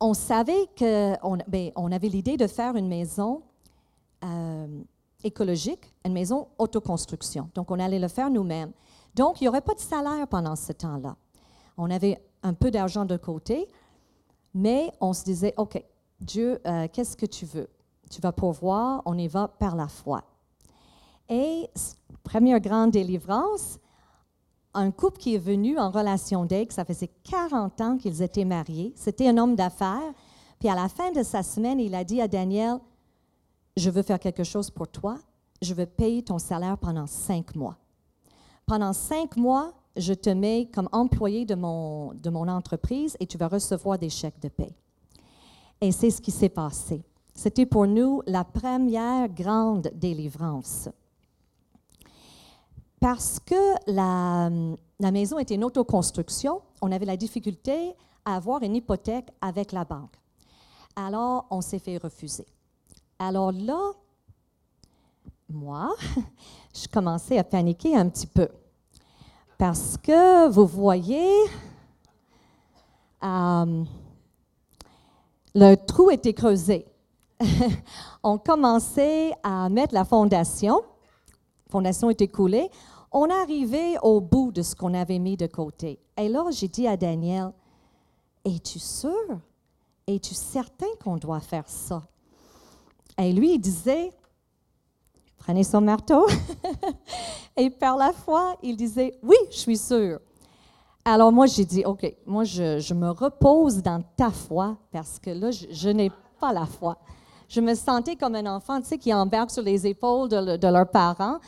[0.00, 3.42] On savait que, on, ben, on avait l'idée de faire une maison
[4.24, 4.66] euh,
[5.22, 7.48] écologique, une maison autoconstruction.
[7.54, 8.72] Donc, on allait le faire nous-mêmes.
[9.18, 11.16] Donc, il n'y aurait pas de salaire pendant ce temps-là.
[11.76, 13.66] On avait un peu d'argent de côté,
[14.54, 15.82] mais on se disait, OK,
[16.20, 17.68] Dieu, euh, qu'est-ce que tu veux?
[18.12, 20.22] Tu vas pourvoir, on y va par la foi.
[21.28, 21.68] Et
[22.22, 23.80] première grande délivrance,
[24.72, 28.92] un couple qui est venu en relation d'aide, ça faisait 40 ans qu'ils étaient mariés,
[28.94, 30.14] c'était un homme d'affaires,
[30.60, 32.78] puis à la fin de sa semaine, il a dit à Daniel,
[33.76, 35.18] je veux faire quelque chose pour toi,
[35.60, 37.76] je veux payer ton salaire pendant cinq mois.
[38.68, 43.38] Pendant cinq mois, je te mets comme employé de mon, de mon entreprise et tu
[43.38, 44.76] vas recevoir des chèques de paie.
[45.80, 47.02] Et c'est ce qui s'est passé.
[47.34, 50.90] C'était pour nous la première grande délivrance.
[53.00, 53.54] Parce que
[53.90, 54.50] la,
[55.00, 59.86] la, maison était une autoconstruction, on avait la difficulté à avoir une hypothèque avec la
[59.86, 60.14] banque.
[60.94, 62.44] Alors, on s'est fait refuser.
[63.18, 63.80] Alors là,
[65.48, 65.94] moi,
[66.82, 68.48] je commençais à paniquer un petit peu.
[69.56, 71.32] Parce que, vous voyez,
[73.24, 73.84] euh,
[75.54, 76.86] le trou était creusé.
[78.22, 80.76] on commençait à mettre la fondation.
[81.66, 82.70] La fondation était coulée.
[83.10, 85.98] On arrivait au bout de ce qu'on avait mis de côté.
[86.16, 87.52] Et là, j'ai dit à Daniel,
[88.44, 89.40] Es-tu sûr?
[90.06, 92.02] Es-tu certain qu'on doit faire ça?
[93.18, 94.12] Et lui, il disait,
[95.48, 96.26] prenez son marteau.
[97.56, 100.20] et par la foi, il disait, oui, je suis sûr.
[101.06, 105.50] Alors moi, j'ai dit, OK, moi, je, me repose dans ta foi parce que là,
[105.50, 106.98] je, n'ai pas la foi.
[107.48, 110.90] Je me sentais comme un enfant, tu sais, qui embarque sur les épaules de, leurs
[110.90, 111.38] parents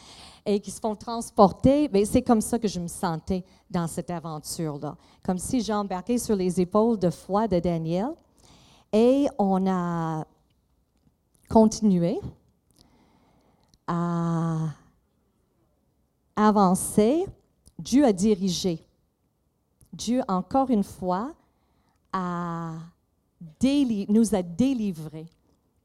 [0.46, 1.90] et qui se font transporter.
[1.92, 4.96] Mais c'est comme ça que je me sentais dans cette aventure-là.
[5.22, 8.14] Comme si j'embarquais sur les épaules de foi de Daniel.
[8.94, 10.24] Et on a
[11.50, 12.18] continué
[13.92, 14.68] à
[16.36, 17.26] avancer.
[17.78, 18.86] Dieu a dirigé.
[19.92, 21.32] Dieu, encore une fois,
[22.12, 22.74] a
[24.08, 25.26] nous a délivrés.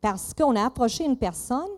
[0.02, 1.70] Parce qu'on a approché une personne,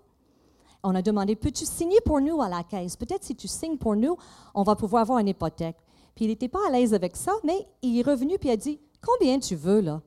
[0.84, 2.96] on a demandé, peux-tu signer pour nous à la caisse?
[2.96, 4.18] Peut-être si tu signes pour nous,
[4.54, 5.78] on va pouvoir avoir une hypothèque.
[6.16, 8.80] Puis il n'était pas à l'aise avec ça, mais il est revenu et a dit,
[9.02, 10.02] combien tu veux là?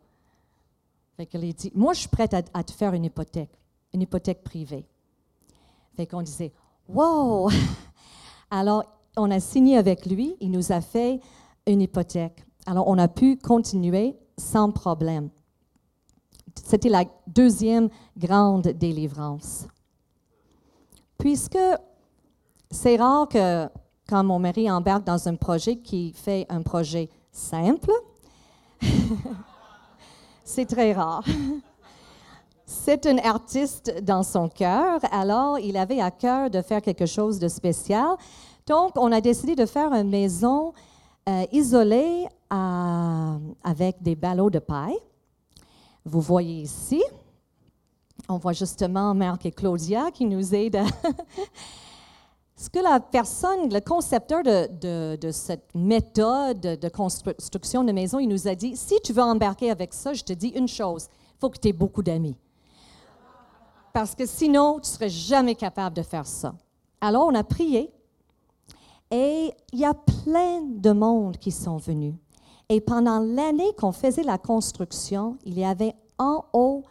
[1.16, 3.61] Fait qu'elle a dit, moi je suis prête à te faire une hypothèque
[3.92, 4.87] une hypothèque privée.
[6.00, 6.50] Fait qu'on disait,
[6.88, 7.50] wow!
[8.50, 8.84] Alors,
[9.18, 11.20] on a signé avec lui, il nous a fait
[11.66, 12.42] une hypothèque.
[12.64, 15.28] Alors, on a pu continuer sans problème.
[16.54, 19.66] C'était la deuxième grande délivrance.
[21.18, 21.58] Puisque
[22.70, 23.68] c'est rare que
[24.08, 27.92] quand mon mari embarque dans un projet qui fait un projet simple,
[30.44, 31.24] c'est très rare.
[32.72, 37.40] C'est un artiste dans son cœur, alors il avait à cœur de faire quelque chose
[37.40, 38.14] de spécial.
[38.64, 40.72] Donc, on a décidé de faire une maison
[41.28, 44.96] euh, isolée avec des ballots de paille.
[46.04, 47.02] Vous voyez ici,
[48.28, 50.85] on voit justement Marc et Claudia qui nous aident.
[52.54, 58.28] Ce que la personne, le concepteur de, de, cette méthode de construction de maison, il
[58.28, 61.40] nous a dit, si tu veux embarquer avec ça, je te dis une chose, il
[61.40, 62.37] faut que tu aies beaucoup d'amis
[63.92, 66.55] parce que sinon, tu ne serais jamais capable de faire ça.
[67.00, 67.90] Alors, on a prié
[69.11, 72.14] et il y a plein de monde qui sont venus.
[72.68, 76.85] Et pendant l'année qu'on faisait la construction, il y avait en haut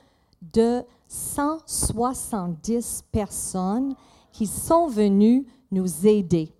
[0.54, 3.96] de 170 personnes
[4.32, 6.52] qui sont venues nous aider.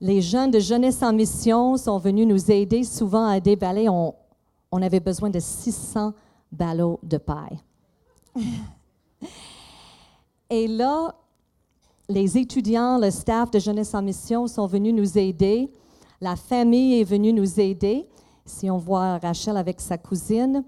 [0.00, 3.88] Les jeunes de Jeunesse en Mission sont venus nous aider souvent à déballer.
[3.88, 4.14] On,
[4.70, 6.12] on avait besoin de 600
[6.52, 7.58] ballots de paille.
[10.50, 11.14] Et là,
[12.08, 15.70] les étudiants, le staff de Jeunesse en Mission sont venus nous aider.
[16.20, 18.08] La famille est venue nous aider.
[18.44, 20.64] Si on voit Rachel avec sa cousine.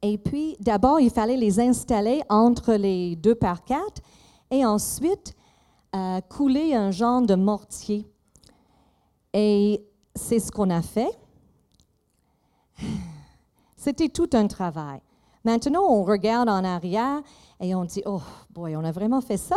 [0.00, 4.00] Et puis, d'abord, il fallait les installer entre les deux par quatre
[4.50, 5.34] et ensuite
[5.94, 8.06] euh, couler un genre de mortier.
[9.34, 11.10] Et c'est ce qu'on a fait.
[13.76, 15.00] C'était tout un travail.
[15.44, 17.22] Maintenant, on regarde en arrière
[17.60, 18.20] et on dit, oh
[18.50, 19.56] boy, on a vraiment fait ça.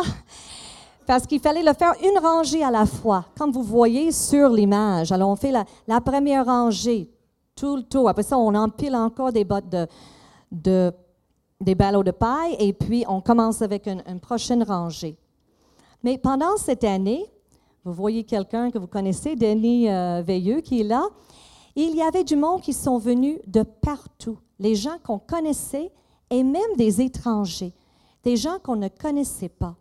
[1.05, 5.11] Parce qu'il fallait le faire une rangée à la fois, comme vous voyez sur l'image.
[5.11, 7.09] Alors, on fait la, première rangée,
[7.55, 8.07] tout le tour.
[8.07, 9.65] Après ça, on empile encore des bottes
[10.51, 10.93] de,
[11.59, 15.17] des ballots de paille et puis on commence avec une, prochaine rangée.
[16.03, 17.25] Mais pendant cette année,
[17.84, 21.03] vous voyez quelqu'un que vous connaissez, Denis euh, Veilleux, qui est là.
[21.75, 25.91] Il y avait du monde qui sont venus de partout, les gens qu'on connaissait
[26.30, 27.74] et même des étrangers
[28.24, 29.76] des gens qu'on ne connaissait pas.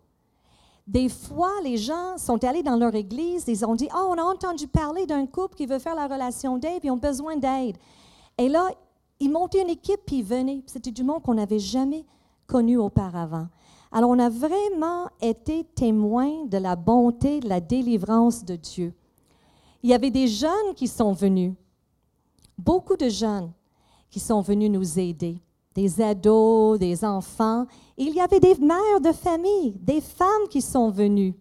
[0.86, 4.22] Des fois, les gens sont allés dans leur église, ils ont dit Oh, on a
[4.22, 7.76] entendu parler d'un couple qui veut faire la relation d'aide, ils ont besoin d'aide.
[8.38, 8.68] Et là,
[9.20, 10.62] ils montaient une équipe, puis ils venaient.
[10.66, 12.04] C'était du monde qu'on n'avait jamais
[12.46, 13.46] connu auparavant.
[13.92, 18.94] Alors, on a vraiment été témoins de la bonté, de la délivrance de Dieu.
[19.82, 21.54] Il y avait des jeunes qui sont venus,
[22.58, 23.52] beaucoup de jeunes
[24.10, 25.38] qui sont venus nous aider,
[25.74, 27.66] des ados, des enfants.
[27.96, 31.34] Il y avait des mères de famille, des femmes qui sont venues.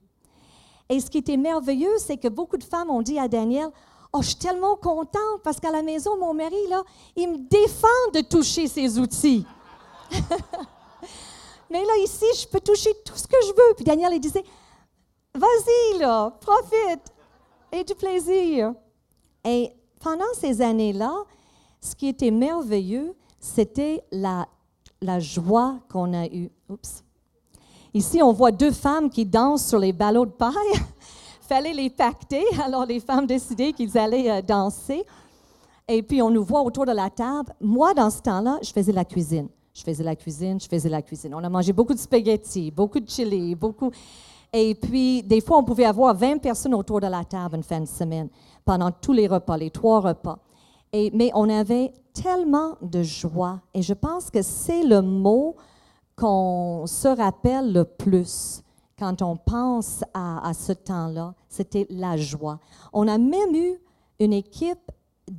[0.90, 3.70] Et ce qui était merveilleux, c'est que beaucoup de femmes ont dit à Daniel,
[4.12, 6.84] Oh, je suis tellement contente parce qu'à la maison, mon mari, là,
[7.16, 9.46] il me défend de toucher ses outils.
[11.70, 13.76] Mais là, ici, je peux toucher tout ce que je veux.
[13.76, 14.44] Puis Daniel, il disait,
[15.36, 17.14] vas-y, là, profite,
[17.72, 18.74] et du plaisir.
[19.46, 21.14] Et pendant ces années-là,
[21.80, 24.48] ce qui était merveilleux, c'était la,
[25.20, 26.52] joie qu'on a eue.
[27.94, 30.54] Ici, on voit deux femmes qui dansent sur les ballots de paille.
[31.50, 35.04] fallait les pacter, alors les femmes décidaient qu'ils allaient euh, danser.
[35.88, 37.52] Et puis, on nous voit autour de la table.
[37.60, 39.48] Moi, dans ce temps-là, je faisais la cuisine.
[39.74, 41.34] Je faisais la cuisine, je faisais la cuisine.
[41.34, 43.90] On a mangé beaucoup de spaghettis, beaucoup de chili, beaucoup.
[44.54, 47.80] Et puis, des fois, on pouvait avoir 20 personnes autour de la table une fin
[47.80, 48.30] de semaine,
[48.64, 50.38] pendant tous les repas, les trois repas.
[50.94, 53.62] Mais on avait tellement de joie.
[53.74, 55.56] Et je pense que c'est le mot
[56.16, 58.64] qu'on se rappelle le plus
[59.00, 62.60] quand on pense à, ce temps-là, c'était la joie.
[62.92, 63.80] On a même eu
[64.20, 64.92] une équipe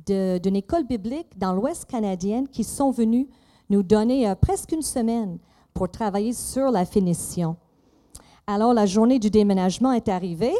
[0.07, 3.27] d'une école biblique dans l'Ouest canadien qui sont venus
[3.69, 5.37] nous donner euh, presque une semaine
[5.73, 7.55] pour travailler sur la finition.
[8.47, 10.55] Alors, la journée du déménagement est arrivée.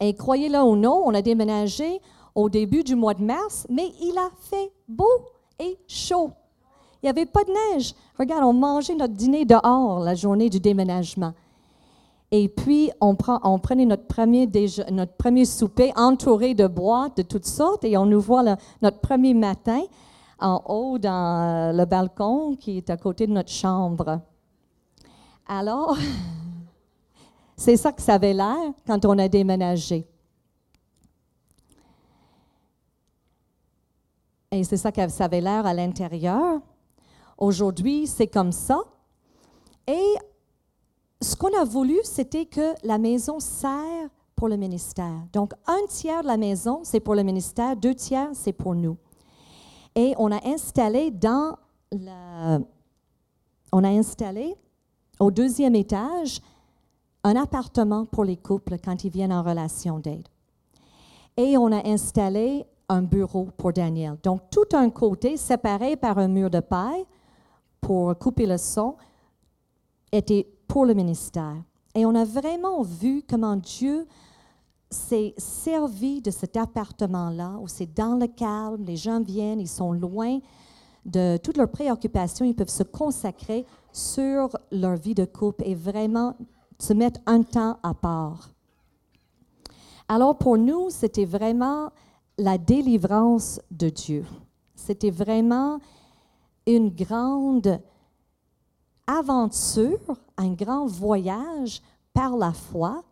[0.00, 2.00] Et croyez-le ou non, on a déménagé
[2.34, 5.10] au début du mois de mars, mais il a fait beau
[5.58, 6.32] et chaud.
[7.02, 7.94] Il n'y avait pas de neige.
[8.18, 11.32] Regarde, on mangeait notre dîner dehors la journée du déménagement.
[12.30, 14.50] Et puis, on, prenait notre premier,
[14.90, 18.42] notre premier souper entouré de boîtes de toutes sortes et on nous voit
[18.82, 19.82] notre premier matin
[20.40, 24.20] en haut dans euh, le balcon qui est à côté de notre chambre.
[25.46, 25.96] Alors,
[27.56, 30.06] c'est ça que ça avait l'air quand on a déménagé.
[34.54, 36.60] Et c'est ça que ça avait l'air à l'intérieur.
[37.38, 38.78] Aujourd'hui, c'est comme ça.
[39.88, 40.14] Et
[41.20, 45.26] ce qu'on a voulu, c'était que la maison sert pour le ministère.
[45.32, 48.96] Donc, un tiers de la maison, c'est pour le ministère, deux tiers, c'est pour nous.
[49.96, 51.56] Et on a installé dans
[53.72, 54.56] on a installé
[55.20, 56.40] au deuxième étage
[57.22, 60.26] un appartement pour les couples quand ils viennent en relation d'aide.
[61.36, 64.16] Et on a installé un bureau pour Daniel.
[64.22, 67.04] Donc, tout un côté séparé par un mur de paille
[67.80, 68.96] pour couper le son
[70.12, 71.56] était pour le ministère.
[71.94, 74.06] Et on a vraiment vu comment Dieu
[74.90, 79.92] s'est servi de cet appartement-là, où c'est dans le calme, les gens viennent, ils sont
[79.92, 80.38] loin
[81.04, 86.34] de toutes leurs préoccupations, ils peuvent se consacrer sur leur vie de couple et vraiment
[86.78, 88.50] se mettre un temps à part.
[90.08, 91.90] Alors pour nous, c'était vraiment
[92.38, 94.24] la délivrance de Dieu.
[94.74, 95.78] C'était vraiment
[96.66, 97.80] une grande
[99.06, 101.82] aventure, un grand voyage
[102.12, 103.02] par la foi.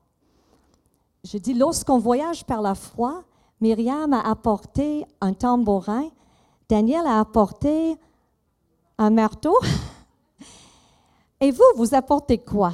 [1.25, 3.25] Je dis, lorsqu'on voyage par la foi,
[3.61, 6.09] Myriam a apporté un tambourin,
[6.69, 7.97] Daniel a apporté
[8.99, 9.57] un marteau.
[11.41, 12.73] Et vous, vous apportez quoi?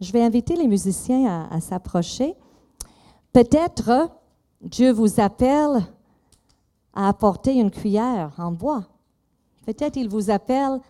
[0.00, 2.36] Je vais inviter les musiciens à, à s'approcher.
[3.32, 4.10] Peut-être
[4.60, 5.86] Dieu vous appelle
[6.92, 8.84] à apporter une cuillère en bois.
[9.64, 10.80] Peut-être il vous appelle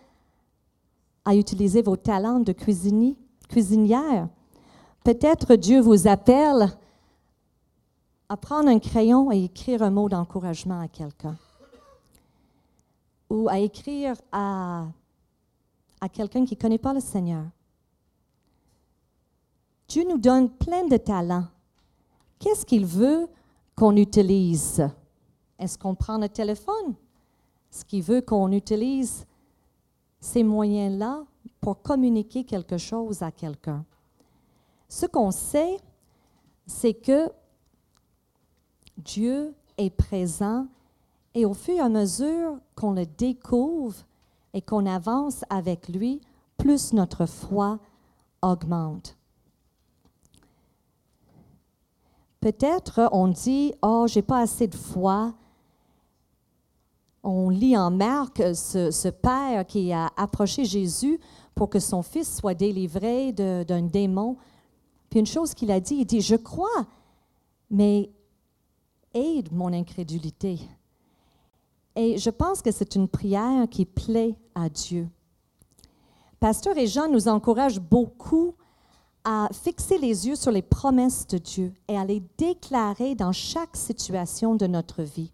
[1.24, 4.28] à utiliser vos talents de cuisinière.
[5.04, 6.70] Peut-être Dieu vous appelle
[8.28, 11.36] à prendre un crayon et écrire un mot d'encouragement à quelqu'un.
[13.28, 14.86] Ou à écrire à,
[16.00, 17.44] à quelqu'un qui ne connaît pas le Seigneur.
[19.88, 21.46] Dieu nous donne plein de talents.
[22.38, 23.28] Qu'est-ce qu'il veut
[23.78, 24.88] qu'on utilise?
[25.58, 26.94] Est-ce qu'on prend le téléphone?
[27.70, 29.26] Est-ce qu'il veut qu'on utilise
[30.20, 31.24] ces moyens-là
[31.60, 33.84] pour communiquer quelque chose à quelqu'un.
[34.88, 35.76] Ce qu'on sait,
[36.66, 37.30] c'est que
[38.96, 40.66] Dieu est présent
[41.34, 43.96] et au fur et à mesure qu'on le découvre
[44.54, 46.20] et qu'on avance avec lui,
[46.56, 47.78] plus notre foi
[48.42, 49.17] augmente.
[52.40, 55.34] Peut-être on dit, oh, j'ai pas assez de foi,
[57.24, 61.18] On lit en Marc ce, ce père qui a approché Jésus
[61.54, 64.36] pour que son fils soit délivré d'un démon.
[65.10, 66.86] Puis une chose qu'il a dit, il dit, je crois,
[67.70, 68.10] mais
[69.12, 70.60] aide mon incrédulité.
[71.96, 75.08] Et je pense que c'est une prière qui plaît à Dieu.
[76.38, 78.54] Pasteur et Jean nous encouragent beaucoup
[79.30, 83.76] à fixer les yeux sur les promesses de Dieu et à les déclarer dans chaque
[83.76, 85.32] situation de notre vie.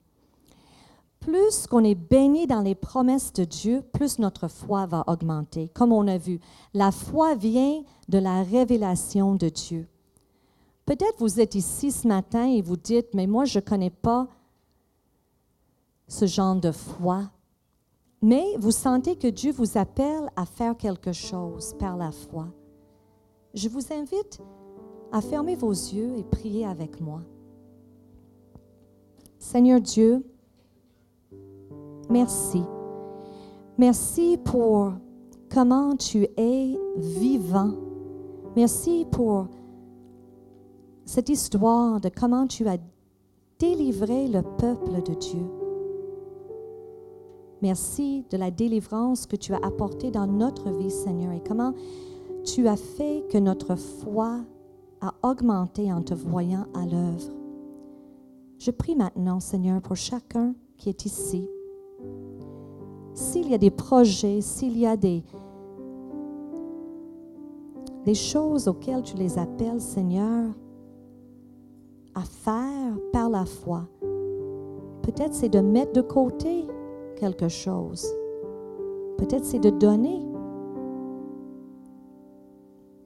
[1.21, 5.69] Plus qu'on est béni dans les promesses de Dieu, plus notre foi va augmenter.
[5.69, 6.41] Comme on a vu,
[6.75, 9.87] la foi vient de la révélation de Dieu.
[10.87, 14.27] Peut-être vous êtes ici ce matin et vous dites, mais moi je ne connais pas
[16.09, 17.31] ce genre de foi.
[18.21, 22.49] Mais vous sentez que Dieu vous appelle à faire quelque chose par la foi.
[23.55, 24.41] Je vous invite
[25.13, 27.21] à fermer vos yeux et prier avec moi.
[29.39, 30.25] Seigneur Dieu,
[32.11, 32.63] merci.
[33.79, 34.93] Merci pour
[35.53, 37.75] comment tu es vivant.
[38.57, 39.47] Merci pour
[41.05, 42.79] cette histoire de comment tu as
[43.61, 45.47] délivré le peuple de Dieu.
[47.63, 51.73] Merci de la délivrance que tu as apportée dans notre vie, Seigneur, et comment
[52.45, 54.41] tu as fait que notre foi
[55.01, 57.33] a augmenté en te voyant à l'œuvre.
[58.59, 61.49] Je prie maintenant, Seigneur, pour chacun qui est ici.
[63.15, 65.23] S'il y a des projets, s'il y a des,
[68.15, 70.51] choses auxquelles tu les appelles, Seigneur,
[72.15, 73.89] à faire par la foi,
[75.03, 76.67] peut-être c'est de mettre de côté
[77.17, 78.07] quelque chose.
[79.19, 80.24] Peut-être c'est de donner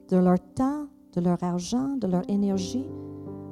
[0.09, 2.87] de leur temps, de leur argent, de leur énergie.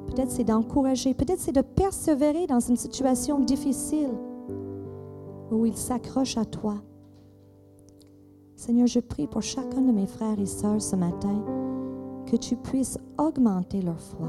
[0.08, 1.14] Peut-être c'est d'encourager.
[1.14, 4.10] Peut-être c'est de persévérer dans une situation difficile
[5.50, 6.76] où ils s'accrochent à toi.
[8.56, 11.44] Seigneur, je prie pour chacun de mes frères et sœurs ce matin
[12.26, 14.28] que tu puisses augmenter leur foi,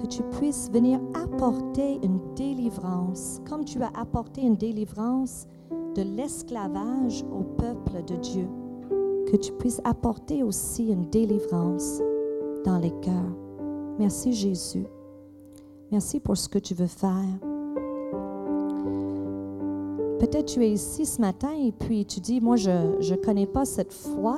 [0.00, 5.46] que tu puisses venir apporter une délivrance, comme tu as apporté une délivrance
[5.94, 8.48] de l'esclavage au peuple de Dieu,
[9.30, 12.00] que tu puisses apporter aussi une délivrance
[12.64, 13.36] dans les cœurs.
[13.98, 14.86] Merci Jésus.
[15.92, 17.38] Merci pour ce que tu veux faire.
[20.18, 23.64] Peut-être tu es ici ce matin et puis tu dis, moi je ne connais pas
[23.64, 24.36] cette foi,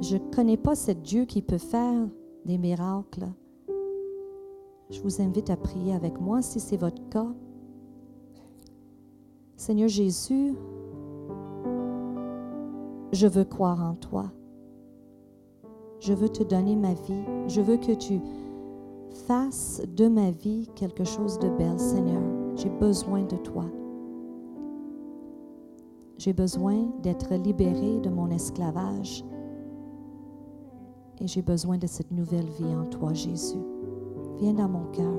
[0.00, 2.06] je ne connais pas ce Dieu qui peut faire
[2.44, 3.26] des miracles.
[4.90, 7.28] Je vous invite à prier avec moi si c'est votre cas.
[9.56, 10.54] Seigneur Jésus,
[13.12, 14.30] je veux croire en toi.
[16.00, 17.24] Je veux te donner ma vie.
[17.48, 18.20] Je veux que tu
[19.26, 22.22] fasses de ma vie quelque chose de belle, Seigneur.
[22.56, 23.66] J'ai besoin de toi.
[26.18, 29.24] J'ai besoin d'être libéré de mon esclavage.
[31.20, 33.60] Et j'ai besoin de cette nouvelle vie en toi, Jésus.
[34.38, 35.14] Viens dans mon cœur.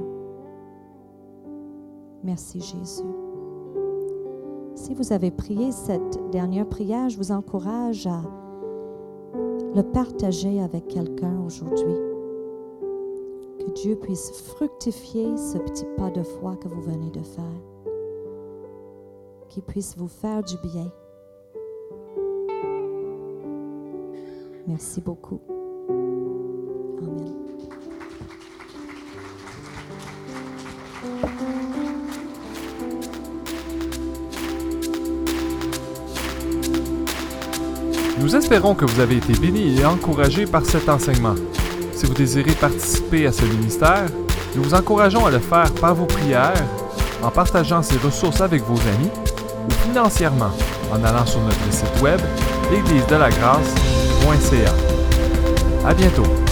[2.24, 3.21] Merci, Jésus.
[4.92, 8.22] Si vous avez prié cette dernière prière, je vous encourage à
[9.74, 11.96] le partager avec quelqu'un aujourd'hui.
[13.58, 17.62] Que Dieu puisse fructifier ce petit pas de foi que vous venez de faire.
[19.48, 20.92] Qu'il puisse vous faire du bien.
[24.68, 25.40] Merci beaucoup.
[38.52, 41.36] Espérons que vous avez été bénis et encouragés par cet enseignement.
[41.94, 44.08] Si vous désirez participer à ce ministère,
[44.58, 46.62] nous vous encourageons à le faire par vos prières,
[47.24, 49.10] en partageant ces ressources avec vos amis
[49.70, 50.52] ou financièrement
[50.92, 52.20] en allant sur notre site web
[52.70, 54.74] l'église de la grâce.ca.
[55.88, 56.51] À bientôt.